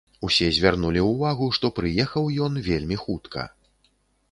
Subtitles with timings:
[0.27, 3.41] Усе звярнулі ўвагу, што прыехаў ён вельмі хутка.